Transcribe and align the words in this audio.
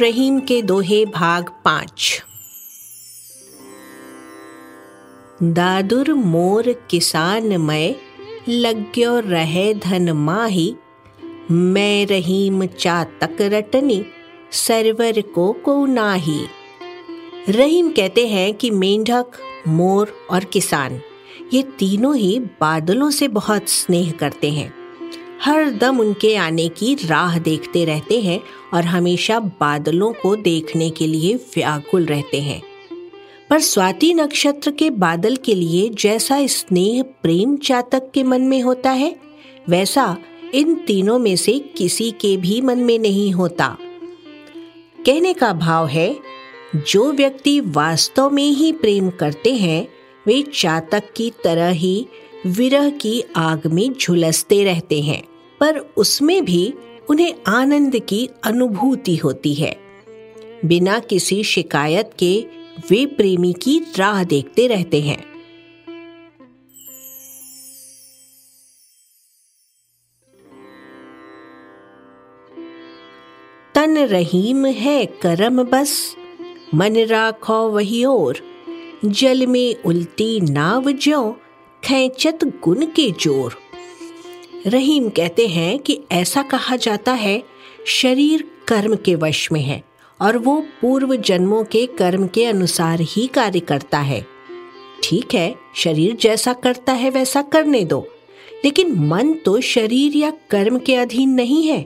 रहीम 0.00 0.40
के 0.40 0.62
दोहे 0.62 1.06
भाग 1.06 1.50
पाँच। 1.64 2.22
दादुर 5.42 6.12
मोर 6.12 6.72
किसान 6.90 7.56
मैं, 7.56 7.94
लग्यो 8.48 9.20
रहे 9.20 9.74
धन 9.74 10.10
माही। 10.10 10.76
मैं 11.50 12.06
रहीम 12.06 12.66
चातक 12.66 13.36
रटनी, 13.40 14.04
सरवर 14.52 15.20
को 15.20 15.52
को 15.52 15.86
नाही। 15.86 16.46
रहीम 17.48 17.90
कहते 17.90 18.26
हैं 18.26 18.54
कि 18.54 18.70
मेंढक, 18.70 19.26
मोर 19.68 20.26
और 20.30 20.44
किसान, 20.44 21.00
ये 21.52 21.62
तीनों 21.62 22.16
ही 22.16 22.38
बादलों 22.40 23.10
से 23.10 23.28
बहुत 23.28 23.68
स्नेह 23.68 24.12
करते 24.12 24.50
हैं। 24.50 24.79
हर 25.44 25.70
दम 25.70 26.00
उनके 26.00 26.36
आने 26.36 26.68
की 26.68 26.94
राह 26.94 27.38
देखते 27.38 27.84
रहते 27.84 28.20
हैं 28.20 28.40
और 28.74 28.84
हमेशा 28.84 29.40
बादलों 29.40 30.12
को 30.12 30.36
देखने 30.36 30.90
के 30.90 31.06
लिए 31.06 31.34
व्याकुल 31.34 32.04
रहते 32.04 32.40
हैं। 32.40 32.62
पर 33.50 33.60
स्वाति 33.60 34.14
नक्षत्र 34.14 34.70
के 34.70 34.90
बादल 34.90 35.36
के 35.36 35.54
लिए 35.54 35.88
जैसा 35.88 36.46
स्नेह 36.46 37.02
प्रेम 37.02 37.56
चातक 37.56 38.10
के 38.14 38.22
मन 38.22 38.42
में 38.42 38.62
होता 38.62 38.90
है, 38.90 39.16
वैसा 39.68 40.16
इन 40.54 40.74
तीनों 40.74 41.18
में 41.18 41.36
से 41.36 41.58
किसी 41.58 42.10
के 42.10 42.36
भी 42.36 42.60
मन 42.60 42.78
में 42.78 42.98
नहीं 42.98 43.32
होता। 43.32 43.76
कहने 45.06 45.32
का 45.32 45.52
भाव 45.52 45.86
है, 45.86 46.16
जो 46.90 47.12
व्यक्ति 47.12 47.60
वास्तव 47.60 48.30
में 48.30 48.50
ही 48.50 48.72
प्रेम 48.72 49.10
करते 49.10 49.54
हैं, 49.54 49.88
वे 50.26 50.42
चातक 50.54 51.12
की 51.16 51.32
तरह 51.44 51.68
ही 51.68 52.06
विरह 52.46 52.90
की 52.90 53.24
आग 53.36 53.66
में 53.66 53.92
झुलसते 53.92 54.64
रहते 54.64 55.00
हैं, 55.00 55.22
पर 55.60 55.78
उसमें 55.78 56.44
भी 56.44 56.74
उन्हें 57.10 57.34
आनंद 57.46 57.98
की 57.98 58.28
अनुभूति 58.44 59.16
होती 59.16 59.54
है। 59.54 59.76
बिना 60.64 60.98
किसी 60.98 61.44
शिकायत 61.44 62.10
के 62.18 62.46
वे 62.90 63.06
प्रेमी 63.06 63.52
की 63.52 63.82
राह 63.96 64.24
देखते 64.24 64.66
रहते 64.66 65.00
हैं। 65.00 65.24
तन 73.74 73.98
रहीम 73.98 74.66
है 74.66 75.06
करम 75.06 75.62
बस, 75.62 76.16
मन 76.74 76.96
राखो 76.96 77.68
वही 77.68 78.04
और 78.04 78.38
जल 79.04 79.46
में 79.46 79.82
उल्टी 79.82 80.40
नाव 80.40 80.90
जो 80.90 81.40
खेचत 81.82 82.44
गुण 82.64 82.84
के 82.86 83.10
ज़ोर। 83.20 83.56
रहीम 84.66 85.08
कहते 85.08 85.46
हैं 85.46 85.78
कि 85.78 85.98
ऐसा 86.12 86.42
कहा 86.42 86.76
जाता 86.76 87.12
है, 87.12 87.42
शरीर 87.86 88.44
कर्म 88.68 88.94
के 88.96 89.14
वश 89.14 89.50
में 89.52 89.60
है 89.60 89.82
और 90.20 90.38
वो 90.38 90.58
पूर्व 90.80 91.14
जन्मों 91.18 91.62
के 91.64 91.84
कर्म 91.98 92.26
के 92.26 92.44
अनुसार 92.44 93.00
ही 93.02 93.26
कार्य 93.26 93.60
करता 93.60 93.98
है। 94.00 94.24
ठीक 95.02 95.34
है, 95.34 95.54
शरीर 95.76 96.16
जैसा 96.16 96.52
करता 96.54 96.92
है 96.92 97.10
वैसा 97.10 97.42
करने 97.44 97.84
दो, 97.84 98.06
लेकिन 98.64 98.92
मन 99.06 99.32
तो 99.44 99.60
शरीर 99.60 100.16
या 100.16 100.30
कर्म 100.50 100.78
के 100.78 100.96
अधीन 100.96 101.30
नहीं 101.30 101.62
है, 101.64 101.84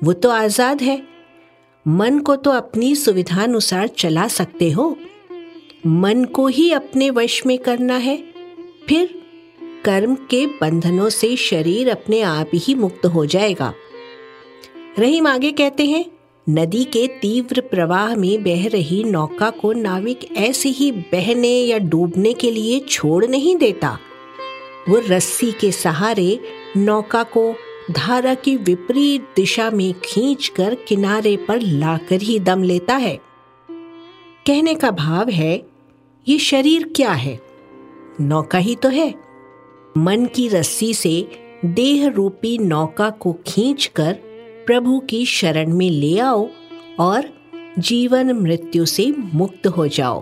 वो 0.00 0.12
तो 0.12 0.30
आज़ाद 0.30 0.82
है। 0.82 1.02
मन 1.86 2.18
को 2.18 2.36
तो 2.36 2.50
अपनी 2.52 2.94
सुविधानुसार 2.96 3.88
चला 3.88 4.28
सकते 4.30 4.70
हो। 4.70 4.96
मन 5.86 6.24
को 6.24 6.46
ही 6.48 6.70
अपने 6.72 7.10
वश 7.12 7.44
में 7.46 7.58
करना 7.58 7.96
है, 7.98 8.16
फिर 8.88 9.22
कर्म 9.84 10.14
के 10.14 10.46
बंधनों 10.46 11.08
से 11.08 11.36
शरीर 11.36 11.90
अपने 11.90 12.20
आप 12.20 12.50
ही 12.54 12.74
मुक्त 12.74 13.06
हो 13.06 13.26
जाएगा। 13.26 13.74
रहीम 14.98 15.26
आगे 15.26 15.52
कहते 15.52 15.86
हैं, 15.86 16.04
नदी 16.48 16.84
के 16.84 17.08
तीव्र 17.08 17.60
प्रवाह 17.60 18.16
में 18.16 18.42
बह 18.42 18.68
रही 18.68 19.04
नौका 19.04 19.50
को 19.50 19.72
नाविक 19.72 20.36
ऐसे 20.36 20.68
ही 20.68 20.92
बहने 20.92 21.48
या 21.48 21.78
डूबने 21.78 22.32
के 22.32 22.50
लिए 22.50 22.80
छोड़ 22.80 23.26
नहीं 23.26 23.56
देता। 23.56 23.98
वो 24.88 25.02
रस्सी 25.08 25.52
के 25.52 25.72
सहारे 25.72 26.40
नौका 26.76 27.22
को 27.22 27.54
धारा 27.90 28.34
की 28.34 28.56
विपरीत 28.56 29.28
दिशा 29.36 29.70
में 29.70 29.94
खींचकर 30.04 30.74
किनारे 30.74 31.36
पर 31.36 31.60
लाकर 31.60 32.22
ही 32.22 32.38
दम 32.38 32.62
लेता 32.62 32.96
है। 32.96 33.20
कहने 34.46 34.74
का 34.74 34.90
भाव 34.90 35.28
है, 35.28 35.62
ये 36.28 36.38
शरीर 36.38 36.92
क्या 36.96 37.12
है? 37.12 37.40
नौका 38.20 38.58
ही 38.58 38.74
तो 38.74 38.88
है। 38.88 39.23
मन 39.96 40.26
की 40.26 40.48
रस्सी 40.48 40.94
से 40.94 41.28
देह 41.64 42.08
रूपी 42.08 42.58
नौका 42.58 43.10
को 43.10 43.32
खींचकर 43.32 44.12
प्रभु 44.66 44.98
की 45.00 45.26
शरण 45.26 45.72
में 45.72 45.90
ले 45.90 46.18
आओ 46.18 46.48
और 47.00 47.28
जीवन 47.78 48.32
मृत्यु 48.32 48.86
से 48.86 49.12
मुक्त 49.18 49.66
हो 49.66 49.86
जाओ। 49.86 50.20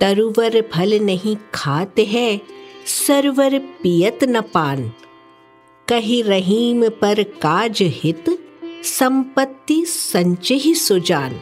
तरुवर 0.00 0.60
फल 0.60 0.98
नहीं 0.98 1.36
खाते 1.54 2.04
हैं, 2.04 2.40
सरवर 2.86 3.58
पियत 3.58 4.24
न 4.24 4.40
पान। 4.40 4.92
कही 5.88 6.22
रहीम 6.22 6.88
पर 6.88 7.22
काज 7.22 7.78
हित, 7.82 8.24
संपत्ति 8.84 9.84
संचय 9.86 10.74
सुजान। 10.74 11.40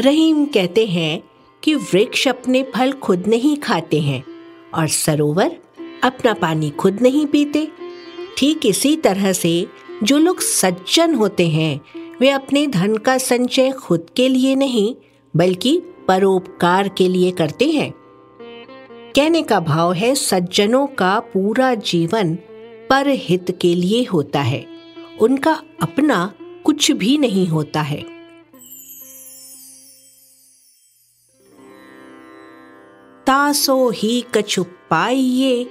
रहीम 0.00 0.44
कहते 0.44 0.86
हैं 0.86 1.22
कि 1.62 1.74
वृक्ष 1.74 2.28
अपने 2.28 2.62
फल 2.62 2.92
खुद 2.92 3.24
नहीं 3.26 3.56
खाते 3.56 4.00
हैं 4.00 4.24
और 4.74 4.88
सरोवर 4.88 5.56
अपना 6.04 6.32
पानी 6.32 6.70
खुद 6.70 6.98
नहीं 7.02 7.26
पीते। 7.26 7.68
ठीक 8.38 8.66
इसी 8.66 8.96
तरह 8.96 9.32
से 9.32 9.66
जो 10.02 10.18
लोग 10.18 10.40
सज्जन 10.40 11.14
होते 11.14 11.48
हैं, 11.48 11.80
वे 12.20 12.30
अपने 12.30 12.66
धन 12.66 12.96
का 12.96 13.18
संचय 13.18 13.70
खुद 13.70 14.06
के 14.16 14.28
लिए 14.28 14.54
नहीं, 14.54 14.94
बल्कि 15.36 15.82
परोपकार 16.08 16.88
के 16.88 17.08
लिए 17.08 17.30
करते 17.30 17.64
हैं। 17.70 17.94
कहने 19.16 19.42
का 19.42 19.60
भाव 19.60 19.92
है, 19.92 20.14
सज्जनों 20.14 20.86
का 20.86 21.20
पूरा 21.20 21.74
जीवन 21.74 22.34
पर 22.90 23.08
हित 23.08 23.58
के 23.60 23.74
लिए 23.74 24.04
होता 24.04 24.40
है। 24.40 24.66
उनका 25.20 25.62
अपना 25.82 26.32
कुछ 26.64 26.90
भी 26.90 27.18
नहीं 27.18 27.46
होता 27.46 27.80
है। 27.80 28.19
तासो 33.30 33.90
ही 33.90 34.24
कछु 34.34 34.62
पाइये 34.62 35.64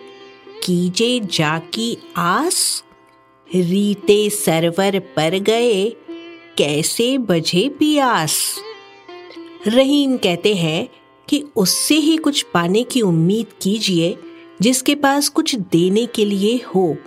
कीजे 0.63 1.19
जाकी 1.19 1.97
आस। 2.17 2.83
रीते 3.55 4.29
सरवर 4.29 4.99
पर 4.99 5.39
गए, 5.39 5.89
कैसे 6.57 7.17
बजे 7.17 7.69
पियास। 7.69 8.55
रहीम 9.67 10.17
कहते 10.17 10.53
हैं 10.53 10.89
कि 11.29 11.45
उससे 11.55 11.95
ही 11.95 12.17
कुछ 12.17 12.41
पाने 12.41 12.83
की 12.83 13.01
उम्मीद 13.01 13.47
कीजिए, 13.61 14.17
जिसके 14.61 14.95
पास 14.95 15.29
कुछ 15.29 15.55
देने 15.55 16.05
के 16.05 16.25
लिए 16.25 16.61
हो, 16.75 16.97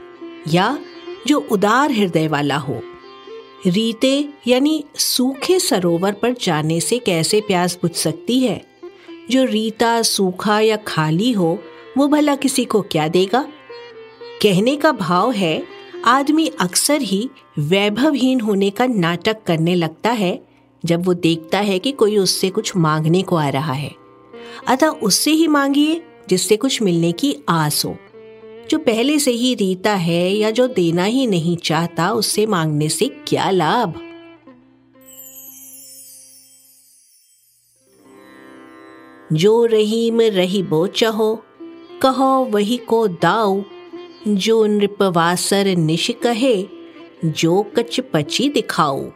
या 0.49 0.79
जो 1.27 1.49
उदार 1.53 1.93
हृदय 1.93 2.29
वाला 2.29 2.57
हो। 2.57 2.83
रीते 3.67 4.29
यानी 4.47 4.85
सूखे 4.97 5.59
सरोवर 5.59 6.13
पर 6.13 6.33
जाने 6.33 6.81
से 6.81 6.99
कैसे 6.99 7.41
प्यास 7.41 7.79
बुझ 7.83 7.93
सकती 7.93 8.41
है? 8.41 8.72
जो 9.31 9.45
रीता 9.45 10.03
सूखा 10.03 10.61
या 10.61 10.77
खाली 10.77 11.33
हो, 11.33 11.59
वो 11.99 12.09
भला 12.09 12.37
किसी 12.37 12.65
को 12.65 12.83
क्या 12.83 13.09
देगा? 13.09 13.49
कहने 14.43 14.77
का 14.77 14.93
भाव 14.93 15.33
है, 15.33 15.63
आदमी 16.05 16.47
अक्सर 16.47 17.01
ही 17.01 17.31
वैभवहीन 17.59 18.41
होने 18.41 18.71
का 18.71 18.87
नाटक 18.87 19.37
करने 19.47 19.75
लगता 19.75 20.11
है, 20.11 20.47
जब 20.85 21.07
वो 21.07 21.15
देखता 21.15 21.59
है 21.59 21.79
कि 21.79 21.93
कोई 21.93 22.17
उससे 22.17 22.51
कुछ 22.51 22.77
मांगने 22.77 23.23
को 23.23 23.37
आ 23.37 23.49
रहा 23.49 23.73
है। 23.73 23.95
अतः 24.69 24.87
उससे 24.87 25.31
ही 25.31 25.47
मांगिए, 25.47 26.03
जिससे 26.29 26.57
कुछ 26.57 26.83
मिलने 26.83 27.13
की 27.13 27.37
आस 27.49 27.85
हो। 27.85 27.97
जो 28.71 28.79
पहले 28.79 29.19
से 29.19 29.31
ही 29.31 29.55
रीता 29.55 29.95
है 29.95 30.31
या 30.31 30.51
जो 30.51 30.67
देना 30.67 31.05
ही 31.05 31.27
नहीं 31.27 31.57
चाहता, 31.57 32.13
उससे 32.13 32.47
मांगने 32.47 32.89
से 32.89 33.07
क्या 33.07 33.51
लाभ? 33.51 34.12
जो 39.33 39.65
रहीम 39.65 40.21
रही 40.21 40.63
बो 40.63 40.87
चहो, 40.87 41.45
कहो 42.03 42.45
वही 42.45 42.77
को 42.77 43.09
दाऊ, 43.09 43.63
जो 44.29 44.67
नृपवासर 44.67 45.67
निश 45.67 46.11
कहे, 46.23 46.67
जो 47.25 47.63
कच 47.77 48.01
पची 48.01 48.49
दिखाओ 48.49 49.11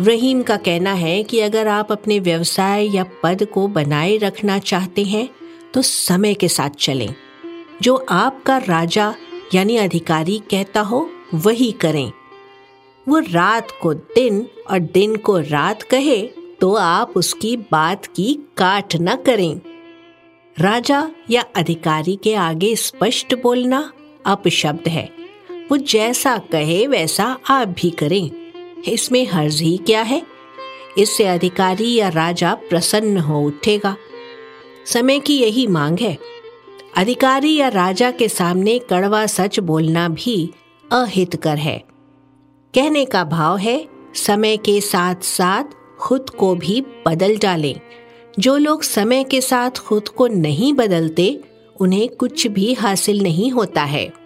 रहीम 0.00 0.42
का 0.42 0.56
कहना 0.56 0.92
है 0.92 1.22
कि 1.22 1.40
अगर 1.40 1.68
आप 1.68 1.92
अपने 1.92 2.18
व्यवसाय 2.18 2.96
या 2.96 3.04
पद 3.22 3.44
को 3.44 3.68
बनाए 3.68 4.16
रखना 4.16 4.58
चाहते 4.58 5.04
हैं 5.04 5.28
तो 5.74 5.82
समय 5.82 6.34
के 6.34 6.48
साथ 6.48 6.70
चलें। 6.70 7.14
जो 7.82 8.06
आपका 8.08 8.58
राजा 8.58 9.14
यानी 9.54 9.76
अधिकारी 9.76 10.38
कहता 10.50 10.80
हो, 10.80 11.10
वही 11.34 11.72
करें। 11.72 12.12
वो 13.08 13.18
रात 13.18 13.68
को 13.82 13.94
दिन 13.94 14.48
और 14.70 14.78
दिन 14.78 15.16
को 15.16 15.38
रात 15.38 15.82
कहे 15.82 16.41
तो 16.62 16.74
आप 16.74 17.12
उसकी 17.16 17.56
बात 17.56 18.06
की 18.06 18.34
काट 18.56 18.96
न 18.96 19.16
करें। 19.16 19.60
राजा 20.58 21.10
या 21.30 21.44
अधिकारी 21.56 22.18
के 22.24 22.34
आगे 22.34 22.76
स्पष्ट 22.76 23.42
बोलना 23.42 23.92
अपशब्द 24.26 24.88
है। 24.88 25.12
वो 25.70 25.76
जैसा 25.76 26.38
कहे, 26.38 26.86
वैसा 26.86 27.38
आप 27.50 27.68
भी 27.68 27.90
करें। 27.90 28.30
इसमें 28.82 29.26
हर्ज 29.26 29.60
ही 29.60 29.76
क्या 29.76 30.02
है? 30.02 30.22
इससे 30.98 31.24
अधिकारी 31.24 31.94
या 31.94 32.08
राजा 32.08 32.54
प्रसन्न 32.54 33.18
हो 33.18 33.40
उठेगा। 33.40 33.96
समय 34.86 35.20
की 35.20 35.42
यही 35.42 35.66
मांग 35.66 35.98
है। 35.98 36.18
अधिकारी 36.96 37.56
या 37.56 37.68
राजा 37.68 38.10
के 38.10 38.28
सामने 38.28 38.78
कड़वा 38.78 39.26
सच 39.26 39.58
बोलना 39.58 40.08
भी 40.08 40.50
अहितकर 40.92 41.58
है। 41.58 41.84
कहने 42.74 43.04
का 43.04 43.24
भाव 43.24 43.56
है, 43.56 43.88
समय 44.14 44.56
के 44.56 44.80
साथ 44.80 45.14
साथ 45.14 45.64
खुद 46.02 46.30
को 46.30 46.54
भी 46.54 46.84
बदल 47.06 47.38
डालें। 47.38 47.80
जो 48.38 48.56
लोग 48.56 48.82
समय 48.82 49.24
के 49.24 49.40
साथ 49.40 49.70
खुद 49.70 50.08
को 50.08 50.26
नहीं 50.26 50.72
बदलते, 50.72 51.40
उन्हें 51.80 52.08
कुछ 52.08 52.46
भी 52.46 52.74
हासिल 52.74 53.22
नहीं 53.22 53.50
होता 53.50 53.82
है। 53.84 54.22